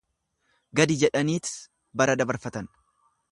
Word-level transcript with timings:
Gadi 0.79 0.95
jedhaniit 1.03 1.51
bara 2.03 2.17
dabarfatan. 2.23 2.73